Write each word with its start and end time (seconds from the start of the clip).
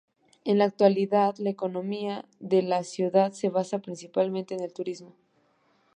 En 0.45 0.57
la 0.57 0.65
actualidad 0.65 1.35
la 1.37 1.51
economía 1.51 2.25
de 2.39 2.63
la 2.63 2.83
ciudad 2.83 3.33
se 3.33 3.49
basa 3.49 3.83
principalmente 3.83 4.55
en 4.55 4.61
el 4.61 4.73
turismo. 4.73 5.13